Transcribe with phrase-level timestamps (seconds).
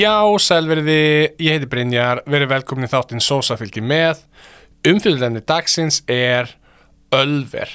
[0.00, 4.22] Já, sælverði, ég heiti Brynjar, verið velkomin í þáttinn Sósa fylgir með.
[4.88, 6.48] Umfylgðinni dagsins er
[7.12, 7.68] Ölver.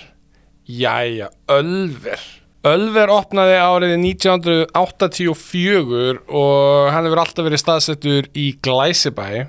[0.66, 2.18] Jæja, Ölver.
[2.66, 9.46] Ölver opnaði árið 1984 og hann hefur alltaf verið staðsettur í Glæsibæ.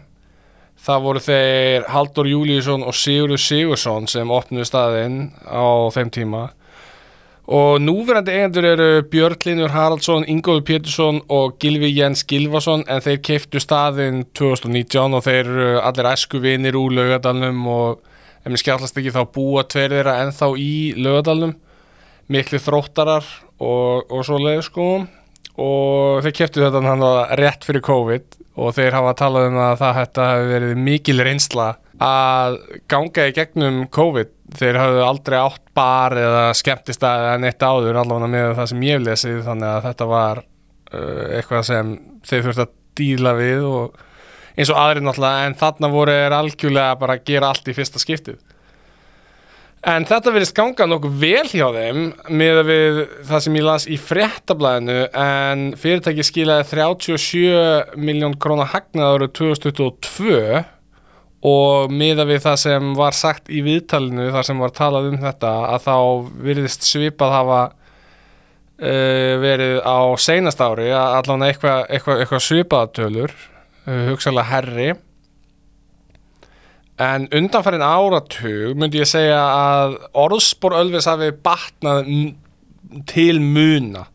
[0.76, 6.52] Það voru þeir Haldur Júliusson og Sigurður Sigursson sem opnuði staðinn á þeim tíma.
[7.46, 13.20] Og núverandi eigendur eru Björn Linur Haraldsson, Ingóður Pétursson og Gilvi Jens Gilvason en þeir
[13.22, 18.00] keiftu staðinn 2019 og þeir eru allir æsku vinir úr laugadalnum og
[18.42, 21.54] ef mér skjallast ekki þá búa tveir þeirra ennþá í laugadalnum
[22.34, 23.28] miklu þróttarar
[23.62, 24.88] og, og svo leið sko.
[25.62, 29.78] Og þeir keiftu þetta hann var rétt fyrir COVID og þeir hafa talað um að
[29.84, 31.68] það hefur verið mikil reynsla
[32.02, 32.58] að
[32.90, 38.32] ganga í gegnum COVID þeir hafðu aldrei átt bar eða skemmtistæði en eitt áður allavega
[38.32, 41.94] með það sem ég lesið þannig að þetta var uh, eitthvað sem
[42.26, 44.04] þeir þurfti að díla við og
[44.56, 48.00] eins og aðrið náttúrulega en þarna voru er algjörlega bara að gera allt í fyrsta
[48.00, 48.38] skiptið.
[49.86, 51.98] En þetta verðist ganga nokkuð vel hjá þeim
[52.34, 52.96] með að við
[53.28, 60.64] það sem ég las í fréttablaðinu en fyrirtæki skilaði 37 miljón krónar hagnaður 2022
[61.46, 65.18] og með að við það sem var sagt í viðtalinu þar sem var talað um
[65.20, 65.96] þetta að þá
[66.46, 67.60] virðist svipað hafa
[68.80, 74.94] uh, verið á seinast ári allan eitthvað eitthva, eitthva svipaðatölur uh, hugsalega herri
[76.96, 82.06] En undanfærin áratug myndi ég segja að orðspor Ölvis hafi batnað
[83.10, 84.06] til muna.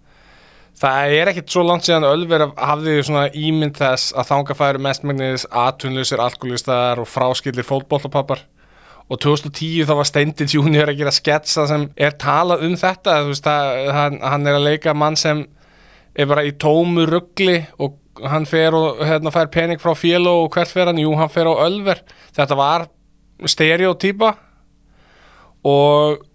[0.81, 5.45] Það er ekkert svo langt síðan Ölver hafði svona ímynd þess að þanga færi mestmægnis
[5.53, 8.41] aðtunlusir, alkoholistar og fráskildir fólkbóltapappar.
[9.11, 13.19] Og 2010 þá var Steindi Junior að gera sketsa sem er talað um þetta.
[13.27, 15.43] Veist, að, hann, hann er að leika mann sem
[16.17, 17.99] er bara í tómu ruggli og
[18.31, 20.99] hann fer og hérna, fær pening frá fél og hvert fer hann?
[21.01, 22.01] Jú, hann fer á Ölver
[22.33, 22.87] þetta var
[23.45, 24.33] stereotýpa
[25.67, 26.25] og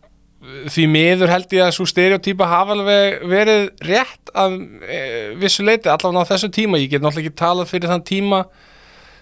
[0.70, 5.00] því miður held ég að svo stereotýpa hafa alveg verið rétt af e,
[5.40, 6.80] vissu leiti, allavega á þessu tíma.
[6.82, 8.42] Ég get náttúrulega ekki talað fyrir þann tíma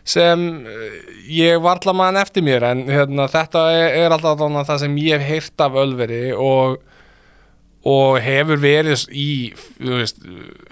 [0.04, 0.88] sem e,
[1.32, 5.22] ég var allavega mann eftir mér en hérna, þetta er, er alltaf það sem ég
[5.22, 6.82] hef heyrt af Ölveri og
[7.84, 9.30] og hefur verið í
[9.76, 10.22] veist,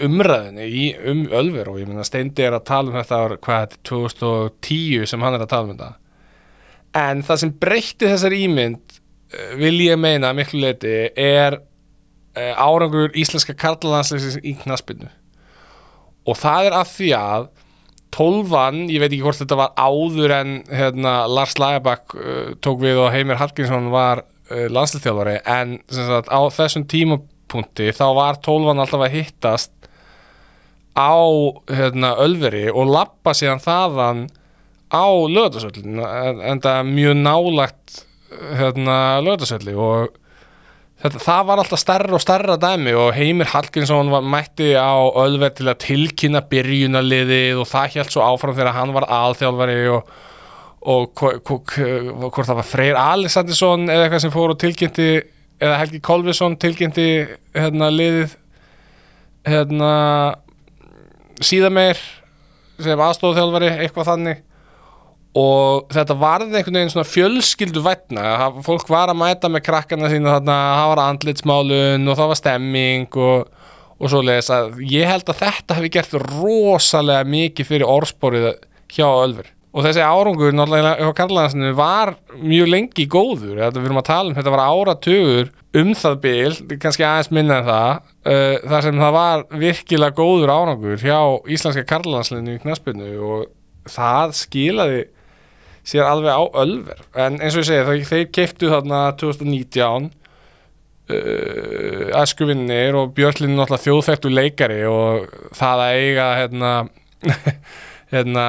[0.01, 1.69] umræðinni í um Ölver.
[1.69, 5.27] Og ég minna Steindi er að tala um þetta ár, hvað er þetta, 2010 sem
[5.27, 5.91] hann er að tala um þetta.
[7.03, 9.02] En það sem breytti þessar ímynd eh,
[9.61, 11.59] vil ég meina miklu leiti er
[12.37, 15.11] uh, árangur íslenska karlalandsleisins í knaspinu
[16.29, 17.51] og það er af því að
[18.13, 23.01] tólvan, ég veit ekki hvort þetta var áður en hérna, Lars Lægabakk uh, tók við
[23.01, 29.07] og Heimir Hallgrímsson var uh, landslýþjálfari en sagt, á þessum tímapunkti þá var tólvan alltaf
[29.07, 29.73] að hittast
[30.93, 31.17] á
[31.73, 34.27] hérna, Ölveri og lappa síðan þaðan
[34.93, 38.03] á lögðarsöllin en það er mjög nálagt
[38.59, 40.17] hérna, lögðarsölli og
[41.03, 45.69] þetta, það var alltaf starra og starra dæmi og Heimir Hallgrímsson mætti á Ölver til
[45.71, 50.13] að tilkynna byrjunaliðið og það held svo áfram þegar hann var alþjálfari og
[50.83, 55.11] og hvort það var Freyr Alessandinsson eða eitthvað sem fór og tilkynnti
[55.63, 57.05] eða Helgi Kolvisson tilkynnti
[57.55, 58.35] hérna liðið
[59.47, 59.93] hérna
[61.43, 62.01] síðan meir
[62.83, 64.43] sem aðstofþjálfari, eitthvað þannig
[65.39, 70.37] og þetta varði einhvern veginn svona fjölskyldu vætna fólk var að mæta með krakkana sína
[70.37, 73.49] þarna, það var andlitsmálun og það var stemming og,
[73.97, 78.53] og svo leiðis að ég held að þetta hefði gert rosalega mikið fyrir orðsporið
[78.93, 83.57] hjá Ölfur og þessi árangur náttúrulega hjá Karlansinu var mjög lengi góður.
[83.57, 85.51] Þetta við erum að tala um, þetta var áratugur
[85.81, 90.53] um það bil, kannski aðeins minna en það, uh, þar sem það var virkilega góður
[90.53, 91.19] árangur hjá
[91.57, 93.49] Íslandska Karlansinu í knaspinu og
[93.89, 95.03] það skilaði
[95.87, 97.05] sér alveg á ölver.
[97.19, 100.11] En eins og ég segi, þeir keiptu þarna 2019
[101.13, 106.75] uh, æskuvinnir og Björnlinn náttúrulega þjóðfættu leikari og það að eiga hérna
[108.13, 108.47] hérna,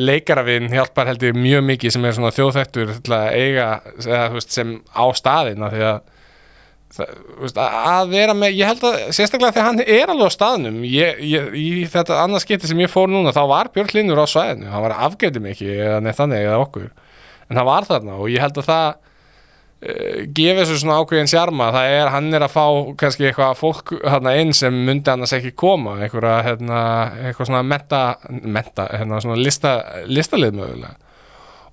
[0.00, 3.68] leikarafinn hjálpar heldur mjög mikið sem er svona þjóðþættur eiga,
[4.06, 6.00] eða, veist, sem á staðina því að
[6.94, 10.80] það, veist, að vera með, ég held að sérstaklega þegar hann er alveg á staðnum
[10.88, 14.26] ég, ég, í þetta annars geti sem ég fór núna þá var Björn Linur á
[14.30, 16.90] svæðinu, hann var afgætið mikið eða neitt þannig eða okkur.
[17.50, 18.90] En hann var þarna og ég held að það
[19.80, 21.70] Uh, gefa þessu svona ákveðin sjarma.
[21.72, 22.64] Það er, hann er að fá
[23.00, 26.80] kannski eitthvað fólk hérna inn sem myndi annars ekki koma eitthvað, hérna,
[27.30, 29.72] eitthvað svona menta, menta hérna svona lista,
[30.04, 30.98] listalið mögulega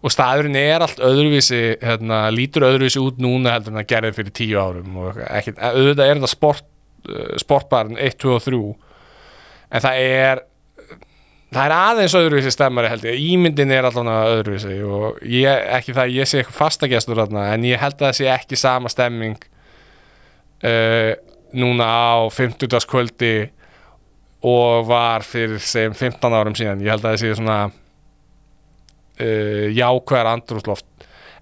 [0.06, 4.36] og staðurinn er allt öðruvísi hérna, lítur öðruvísi út núna heldur en að gerði fyrir
[4.38, 6.68] tíu árum og ekkert, auðvitað er þetta sport,
[7.10, 8.62] uh, sportbarn 1, 2 og 3
[9.68, 10.44] en það er
[11.54, 16.04] það er aðeins öðruvísi stemmari held ég, ímyndin er allavega öðruvísi og ég, ekki það
[16.04, 19.50] að ég sé eitthvað fastagestur þarna, en ég held að það sé ekki sama stemming
[20.68, 21.14] uh,
[21.58, 22.70] núna á 50.
[22.92, 23.36] kvöldi
[24.46, 27.60] og var fyrir segjum 15 árum síðan, ég held að það sé svona
[29.22, 30.88] uh, jákvæðar andrúsloft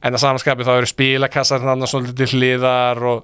[0.06, 3.24] en að samanskapi þá eru spilakassar þannig svolítið til hliðar og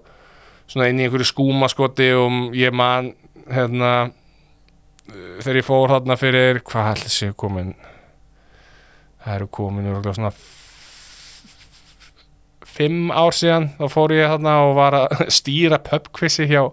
[0.72, 3.12] svona inn í einhverju skúmaskoti og ég man
[3.52, 7.76] hérna uh, þegar ég fór þarna fyrir hvað heldur séu komin?
[9.22, 10.34] Það eru komin örugglega svona
[12.72, 16.64] fimm ár síðan þá fór ég þarna og var að stýra pubquizi hjá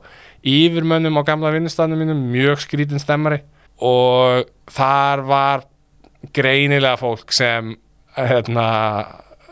[0.47, 3.43] yfirmönnum á gamla vinnustafnum mínum, mjög skrítin stemmari.
[3.83, 5.65] Og þar var
[6.35, 7.77] greinilega fólk sem
[8.19, 8.65] hérna,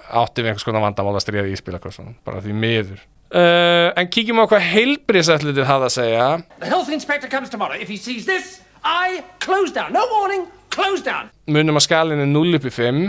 [0.07, 2.99] átti við einhvers konar vandamál að stríða í spilakossunum, bara því miður
[3.31, 6.27] uh, en kíkjum á hvað heilbriðsætlitið hafði að segja
[6.61, 7.79] The health inspector comes tomorrow.
[7.79, 9.93] If he sees this, I close down.
[9.95, 11.31] No warning, close down.
[11.47, 13.03] munum að skalinn er 0 upp í 5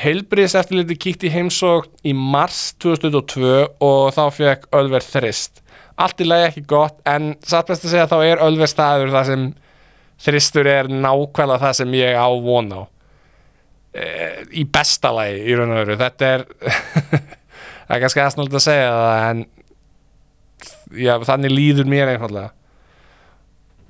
[0.00, 5.60] heilbriðseftirliti kíkti í heimsókn í mars 2022 og þá fekk Ölver þrist
[6.00, 9.28] allt í lagi ekki gott en satt best að segja þá er Ölver staður þar
[9.28, 9.44] sem
[10.22, 12.80] þristur er nákvæmlega það sem ég á von á
[13.92, 15.98] í besta lagi í raun og veru.
[16.00, 16.46] Þetta er
[17.86, 19.44] það er kannski aðsnáld að segja það en
[21.02, 22.50] já, þannig líður mér einfallega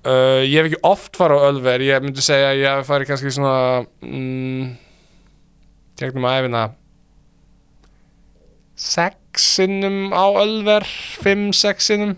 [0.03, 1.83] Uh, ég hef ekki oft farið á Ölver.
[1.87, 4.73] Ég myndi segja að ég hef farið kannski svona mm,
[6.01, 6.63] tegnum að æfina
[8.83, 10.89] sex sinnum á Ölver
[11.23, 12.17] fimm, sex sinnum.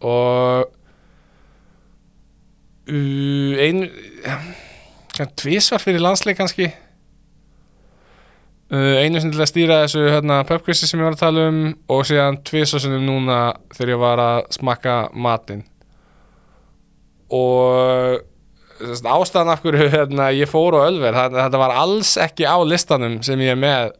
[0.00, 0.64] Og
[2.88, 3.84] uh, ein
[5.18, 6.70] tvísvar fyrir landsleik kannski.
[8.70, 11.60] Uh, einu sinni til að stýra þessu hérna, pubquizi sem ég var að tala um
[11.90, 13.38] og síðan tvísvar sinnum núna
[13.74, 15.64] þegar ég var að smakka matinn.
[17.34, 18.20] Og
[18.80, 23.40] ástæðan af hverju hérna, ég fór á Ölver þetta var alls ekki á listanum sem
[23.42, 23.90] ég er með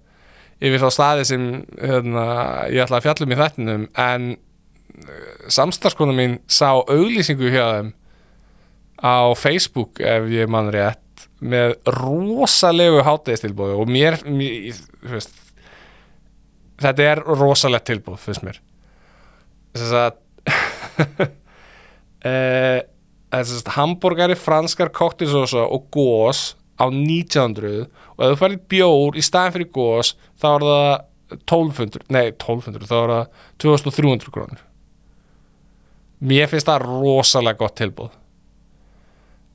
[0.60, 1.46] yfir þá staði sem
[1.80, 2.24] hérna,
[2.72, 4.30] ég ætla að fjallum í þettinum en
[5.48, 7.92] samstarfskona mín sá auglýsingu hjá þeim
[9.00, 11.00] á Facebook ef ég mann rétt
[11.40, 14.76] með rosalegu hátæðistilbúðu og mér, mér
[15.08, 15.32] veist,
[16.80, 18.60] þetta er rosalegt tilbúð fyrst mér.
[19.76, 20.18] Þess að
[22.28, 22.80] eh,
[23.32, 29.24] þess að hambúrgari, franskar koktelsósa og gós á 1900 og ef þú færið bjór í
[29.24, 30.90] staðin fyrir gós þá er það
[31.46, 34.64] 1200, nei 1200 þá er það 2300 krónur.
[36.20, 38.19] Mér finnst það rosalega gott tilbúð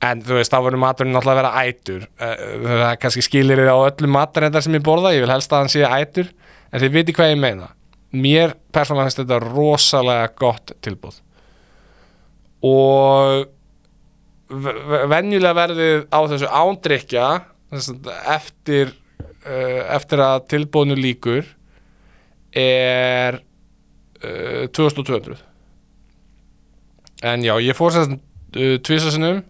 [0.04, 2.02] en þú veist, þá verður maturinn náttúrulega að vera ætur.
[2.20, 2.34] Eh,
[2.66, 5.72] það er kannski skilir á öllum matarendar sem ég borða, ég vil helst að hann
[5.72, 6.28] sé ætur
[6.72, 7.70] en þið viti hvað ég meina.
[8.16, 11.22] Mér persónulega finnst þetta rosalega gott tilbúð
[12.66, 13.46] og
[14.48, 17.26] ve- ve- venjulega verðið á þessu ándrykja
[18.36, 18.92] eftir
[19.46, 21.44] uh, eftir að tilbúðinu líkur
[22.56, 23.40] er
[24.22, 25.36] uh, 2200
[27.26, 29.42] en já, ég fór sérst uh, tvisasinum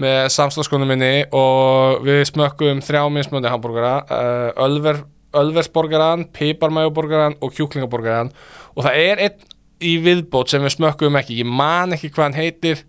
[0.00, 5.02] með samstagskonum minni og við smökkum þrjá mismöndi hambúrgara uh, Ölver,
[5.36, 8.32] Ölversborgaran, Piparmæjuborgaran og Kjúklingaborgaran
[8.72, 9.48] og það er einn
[9.82, 11.40] í viðbót sem við smökkum ekki.
[11.42, 12.84] Ég man ekki hvað hann heitir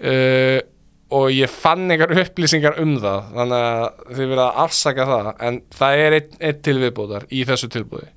[0.00, 0.58] uh,
[1.14, 3.30] og ég fann einhver upplýsingar um það.
[3.36, 5.32] Þannig að þið verða að afsaka það.
[5.46, 8.10] En það er einn, einn til viðbótar í þessu tilbúði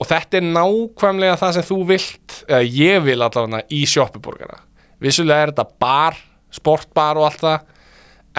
[0.00, 4.62] og þetta er nákvæmlega það sem þú vilt eða ég vil allavega í sjoppuborgara
[5.00, 6.16] vissulega er þetta bar,
[6.54, 7.74] sportbar og allt það.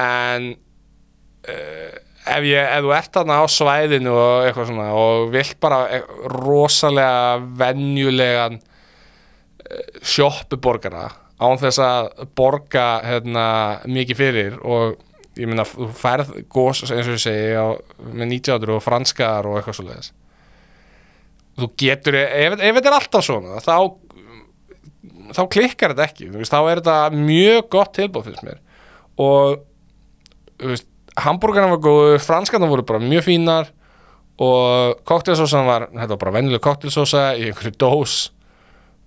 [0.02, 5.58] En uh, ef, ég, ef þú ert þarna á svæðinu og eitthvað svona og vilt
[5.64, 6.04] bara e-
[6.36, 11.08] rosalega venjulegan uh, sjoppuborgara
[11.42, 13.46] án þess að borga hérna,
[13.90, 15.00] mikið fyrir og
[15.40, 17.74] ég meina þú færð gós eins og ég segi á,
[18.12, 20.20] með 90 og franskar og eitthvað svo
[21.62, 23.76] þú getur, ef, ef þetta er alltaf svona þá
[25.36, 28.58] þá klikkar þetta ekki, veist, þá er þetta mjög gott tilbúð fyrst mér.
[29.22, 29.62] Og
[30.62, 30.88] veist,
[31.22, 33.72] hambúrgarna var góðu, franskarna voru bara mjög fínar
[34.42, 38.16] og koktelsósan var, þetta var bara venjuleg koktelsósa í einhverju dós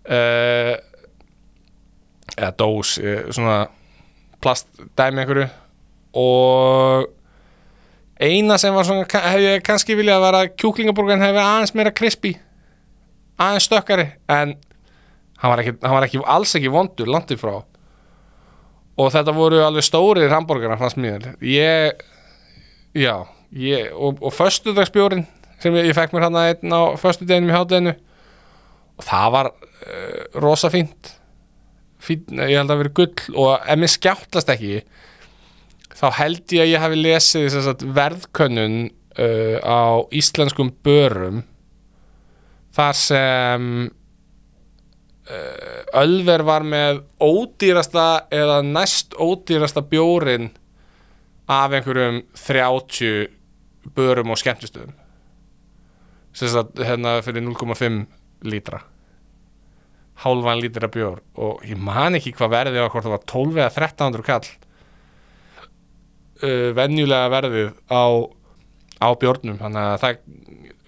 [0.07, 0.75] uh,
[2.35, 3.67] eða dós, eh, svona
[4.43, 5.49] plastdæmi einhverju.
[6.19, 7.11] Og
[8.23, 12.35] eina sem var svona hef ég kannski viljað að vera kjúklingabúrgan verið aðeins meira krispi
[13.41, 14.55] aðeins stökkari en
[15.45, 17.59] hann var, ekki, hann var ekki, alls ekki vondur landið frá.
[18.97, 21.35] Og þetta voru alveg stórir hambúrgarna fannst mér.
[21.45, 22.01] Ég,
[22.97, 25.27] já ég, og, og föstudagsbjórin
[25.61, 27.95] sem ég, ég fekk mér hann að einn á föstudeginum í hátteginu
[28.95, 31.13] og það var uh, rosa fínt.
[32.01, 33.27] Fín, ég held að vera gull.
[33.35, 34.81] Og ef mér skjáttlast ekki
[35.95, 39.83] þá held ég að ég hafi lesið að verðkönnun uh, á
[40.15, 41.45] íslenskum börum.
[42.75, 43.69] Þar sem
[45.25, 50.51] Ölver var með ódýrasta eða næst ódýrasta bjórin
[51.49, 53.31] af einhverjum 30
[53.97, 54.93] börum og skemmtistöðum.
[56.35, 58.05] Sagt hérna fyrir 0,5
[58.45, 58.83] lítra.
[60.25, 61.21] Hálfan lítra bjór.
[61.35, 64.49] Og ég man ekki hvað verðið var hvort það var 12 eða 1300 kall.
[66.45, 68.05] Uh, venjulega verðið á,
[69.01, 69.61] á bjórnum.
[69.63, 70.19] Þannig að það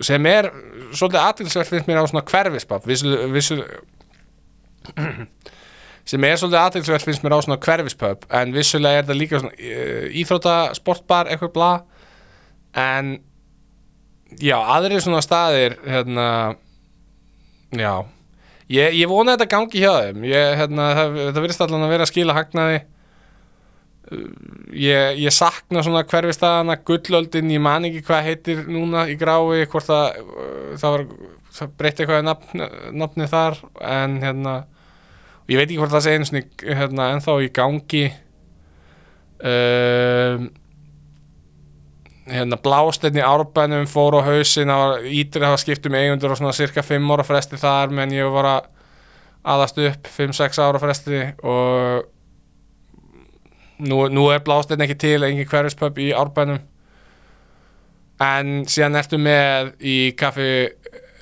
[0.05, 0.51] sem er
[0.93, 3.57] svolítið aðtilsvert finnst mér á svona hverfispap vissu, vissu,
[6.07, 9.57] sem er svolítið aðtilsvert finnst mér á svona hverfispöp en vissulega er það líka svona
[9.57, 11.71] uh, íþrótta, sportbar, eitthvað bla.
[12.77, 13.17] En
[14.39, 16.29] já, aðrir svona staðir hérna
[17.75, 17.95] já,
[18.71, 20.29] ég, ég vona að þetta gangi hjá þeim.
[20.31, 22.85] Ég, hérna, það, það virðist allan að vera að skila hagnaði.
[24.77, 29.91] Ég, ég sakna svona hverfistæðana gullöldin, ég man ekki hvað heitir núna í grái, hvort
[29.91, 31.07] það uh, það var,
[31.59, 32.67] það breytti eitthvað í nafn,
[33.03, 33.61] nafni þar.
[33.83, 34.57] En hérna,
[35.47, 38.05] ég veit ekki hvort það sé einu svona hérna, ennþá í gangi.
[39.37, 40.49] Um,
[42.27, 44.73] hérna blásteinn í árbænum fór á hausin,
[45.07, 48.49] ítrið hafa skipt um eigundur og svona cirka 5 ára fresti þar menn ég var
[48.51, 48.73] að
[49.47, 52.09] aðast upp 5-6 ára fresti og
[53.87, 56.59] nú, nú er blásteinn ekki til engin hverfispöp í árbænum.
[58.23, 60.51] En síðan ertu með í kaffi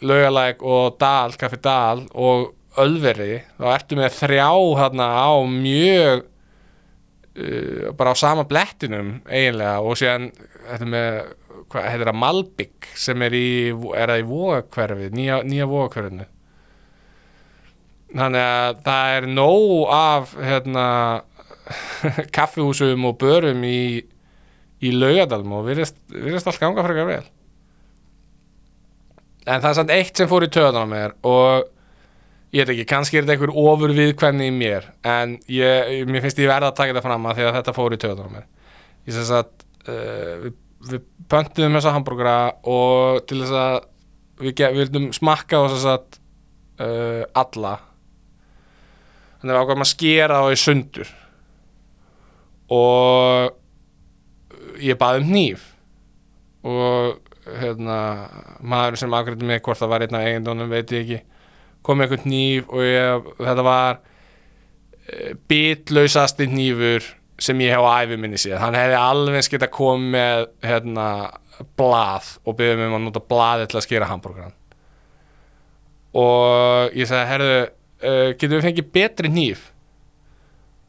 [0.04, 2.52] laugalæk og dal, kaffi dal og
[2.82, 4.48] ölveri, þá ertu með þrjá
[4.80, 10.30] hérna á mjög uh, bara á sama blettinum eiginlega og síðan
[10.64, 11.18] þetta með,
[11.72, 13.48] hvað heitir það Malbygg sem er í,
[13.94, 16.28] er það í vóakverfi, nýja, nýja vóakverfinu
[18.14, 20.88] þannig að það er nóg af hérna
[22.36, 24.02] kaffihúsum og börum í,
[24.84, 27.24] í laugadalm og virðist, virðist allt ganga frekar vel.
[29.44, 31.70] En það er samt eitt sem fór í töðan á mér og
[32.54, 36.38] ég veit ekki, kannski er þetta einhver ofur viðkvæmni í mér en ég, mér finnst
[36.38, 38.46] ég verða að taka þetta fram að því að þetta fór í töðan á mér.
[39.08, 39.46] Ég sess að
[39.90, 40.54] uh, við,
[40.92, 41.00] við
[41.32, 42.36] pöntuðum þessa hambúrgara
[42.70, 42.94] og
[43.26, 43.76] til þess að
[44.44, 46.02] við, við vildum smakka á þess að
[46.86, 47.74] uh, alla.
[49.40, 51.08] Þannig að við ákvæmum að skera á í sundur.
[52.74, 53.50] Og
[54.80, 55.60] ég baði um hníf.
[56.64, 57.98] Og hérna
[58.64, 61.18] maður sem afgrætti mig hvort það var einn af eigendunum veit ég ekki
[61.84, 67.06] kom með einhvern hníf og ég, þetta var e, bitlausasti hnífur
[67.44, 68.58] sem ég hef á æfi minni séð.
[68.62, 71.08] Hann hefði alveg geta komið með hérna
[71.78, 74.54] blað og byggði mig um að nota blaði til að skera hambúrgaran
[76.14, 77.60] og ég sagði herðu,
[78.06, 79.68] uh, getum við fengið betri hníf?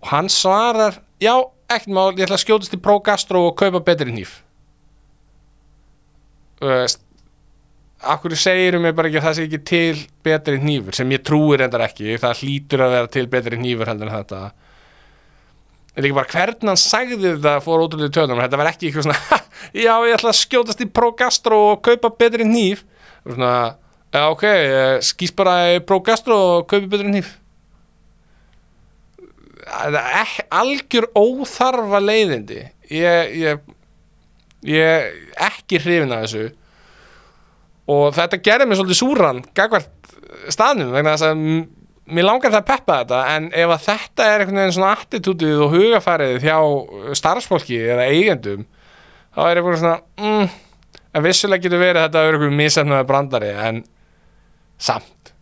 [0.03, 1.33] Og hann svarar já,
[1.71, 4.37] ekkert mál, ég ætla að skjótast í Pro Gastro og kaupa betri hníf.
[6.61, 6.71] Þú
[8.05, 11.11] veist af hverju segir mér bara ekki að það sé ekki til betri hnífur sem
[11.15, 14.41] ég trúir endar ekki það hlýtur að vera til betri hnífur heldur en þetta?
[15.95, 19.21] En líka bara hvernig hann sagði þetta fór ótrúlega tönum þetta var ekki eitthvað svona
[19.29, 19.39] "Ha,
[19.73, 22.83] já ég ætla að skjótast í Pro Gastro og kaupa betri hníf.
[23.25, 23.53] Og svona
[24.13, 24.43] já ok,
[25.01, 27.31] skýst bara í Pro Gastro og kaupa betri hníf.
[29.65, 32.59] Það er ek- algjör óþarfa leiðindi.
[32.91, 33.63] Ég, ég,
[34.67, 36.43] ég ekki hrifin að þessu
[37.91, 40.13] og þetta gerði mig svolítið súran gagvart
[40.53, 41.43] staðnum vegna þess að
[42.15, 45.63] mér langar það að peppa þetta en ef að þetta er einhvern veginn svona attitútið
[45.65, 46.57] og hugafarið hjá
[47.17, 48.65] starfsfólki eða eigendum
[49.35, 50.55] þá er einhvern svona mm,
[51.15, 53.83] en vissulega getur verið að þetta er einhverjum misefnaði brandari en
[54.81, 55.33] samt.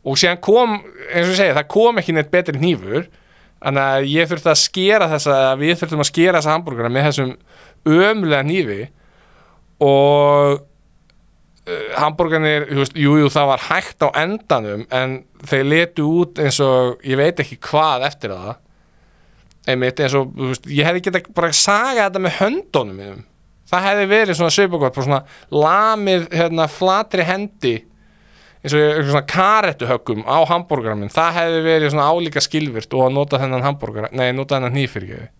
[0.00, 0.78] Og síðan kom,
[1.10, 3.06] eins og ég segi, það kom ekki neitt betri hnífur
[3.60, 7.34] þannig að ég þurfti að skera þessa við þurftum að skera þessa hambúrgara með þessum
[7.90, 8.80] ömulega hnífi.
[9.84, 10.64] Og
[11.98, 15.16] hambúrgarnir, þú veist, jú, jú, það var hægt á endanum en
[15.50, 18.52] þeir letu út eins og ég veit ekki hvað eftir það.
[19.70, 23.26] Einmitt eins og, þú veist, ég hefði getað bara saga þetta með höndunum mínum.
[23.70, 25.22] Það hefði verið svona svipagott, bara svona
[25.54, 27.76] lamið, hérna, flatri hendi
[28.60, 33.06] eins og einhver svona karettuhöggum á hambúrgaran minn, það hefði verið svona álíka skilvirt og
[33.06, 35.30] að nota þennan hambúrgar nei, nota þennan hnífyrirgefi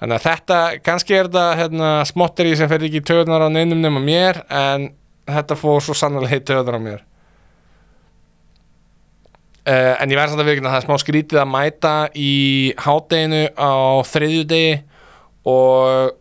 [0.00, 3.82] þannig að þetta, kannski er þetta hérna, smotteri sem fer ekki í töðunar á neinum
[3.82, 4.90] nema mér, en
[5.26, 7.04] þetta fór svo sannlega í töðunar á mér.
[9.66, 12.34] Uh, en ég verð samt að vikna það er smá skrítið að mæta í
[12.78, 13.74] hádeginu á
[14.06, 14.76] þriðjudegi
[15.50, 16.12] og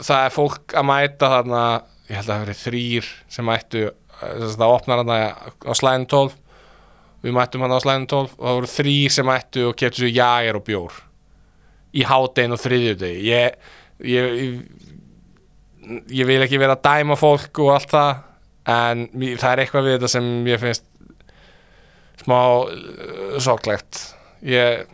[0.00, 1.64] það er fólk að mæta þarna
[2.08, 3.82] ég held að það verið þrýr sem mættu
[4.20, 5.18] að það opnar þarna
[5.60, 6.38] á slæðin 12
[7.20, 10.16] við mættum hann á slæðinu 12 og það voru þrýr sem mættu og keftu sér
[10.16, 10.98] jager og bjór
[11.90, 13.28] í hádegin og þriðjudegi.
[13.28, 13.70] Ég,
[14.08, 14.90] ég, ég
[16.10, 18.10] ég vil ekki vera að dæma fólk og allt það
[18.68, 20.86] en það er eitthvað við þetta sem ég finnst
[22.20, 24.02] smá uh, sorglegt.
[24.44, 24.86] Ég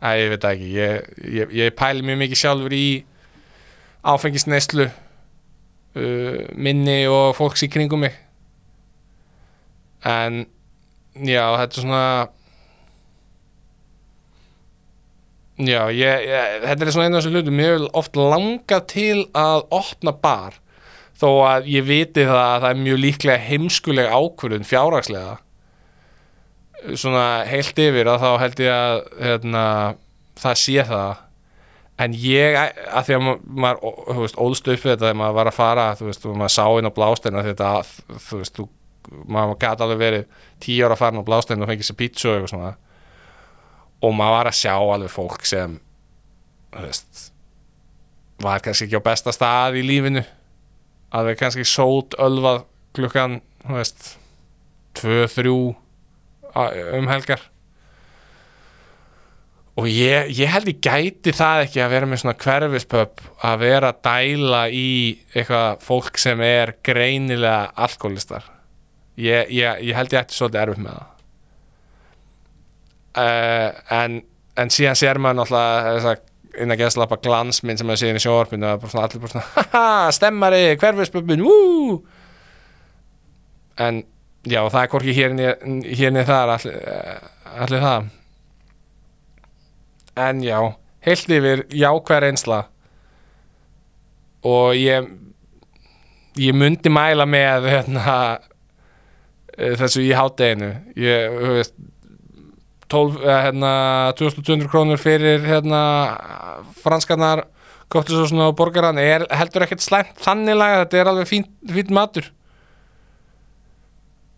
[0.00, 0.68] Æ, ég veit ekki.
[0.72, 2.84] Ég, ég, ég pæli mjög mikið sjálfur í
[4.08, 8.16] áfengisneislu uh, minni og fólks í kringum mig.
[10.08, 10.46] En
[11.12, 12.04] já, þetta er svona
[15.60, 17.60] já, ég, ég þetta er svona einu af þessu hlutum.
[17.60, 20.56] Mér vil oft langa til að opna bar
[21.20, 25.36] þó að ég viti það að það er mjög líklega heimskuleg ákvörðun fjárhagslega
[26.96, 29.64] svona heilt yfir að þá held ég að hérna,
[30.40, 31.18] það sé það.
[32.00, 32.54] En ég,
[32.88, 35.88] að því að ma- maður þú veist, ólst upp þetta þegar maður var að fara
[35.98, 37.72] þú veist, og maður sá inn á blásteina þetta,
[38.30, 38.64] þú veist, þú,
[39.36, 40.24] maður gæti alveg verið
[40.64, 42.72] tíu ára farin á blásteina og fengið sér pítsu og eitthvað svona.
[44.00, 45.76] Og maður var að sjá alveg fólk sem
[46.72, 47.26] þú veist
[48.40, 50.24] var kannski ekki á besta stað í lífinu
[51.16, 52.64] alveg kannski sót ölvað
[52.96, 54.10] klukkan, þú veist
[54.98, 55.56] tvö, þrjú
[56.54, 57.42] á- um helgar.
[59.80, 63.92] Og ég, ég held ég gæti það ekki að vera með svona hverfispöp að vera
[63.94, 64.88] að dæla í
[65.32, 68.44] eitthvað fólk sem er greinilega alkoholistar.
[69.20, 71.06] Ég, ég, ég held ég ætti svolítið erfitt með það.
[73.20, 74.18] Uh, en,
[74.60, 76.20] en síðan sér maður náttúrulega að
[76.58, 79.34] inn að geðslappa glansminn sem maður séð inn í sjónvarpinu að bara svona allir bara
[79.34, 82.00] svona haha, stemmari, hverfispöpun, wú!
[83.80, 84.02] En
[84.44, 86.82] já, það er hvorki hér niður hér niður þar allir,
[87.66, 88.10] allir það.
[90.26, 90.58] En já,
[91.06, 92.60] heilt yfir jákvæð reynsla.
[94.50, 95.08] Og ég
[96.40, 98.16] ég myndi mæla með hérna,
[99.56, 101.74] eh, þessu í hátteginu ég, þú veist
[102.90, 103.72] 12, eh, hérna,
[104.18, 105.80] 2200 krónur fyrir hérna,
[106.82, 107.46] franskarnar
[107.90, 112.30] kóttisósuna og borgaran er heldur ekkert slæmt þannig laga þetta er alveg fínt, fínt matur.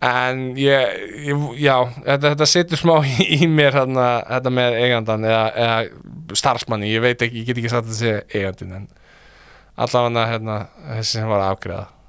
[0.03, 5.29] En ég, ég já, þetta, þetta situr smá í, í mér hérna, þetta með eigandan
[5.29, 8.89] eða, eða starfsmanni, ég veit ekki, ég get ekki sagt að segja eigandin en
[9.79, 10.57] allavega hérna,
[10.97, 12.02] þessi sem var að afgreða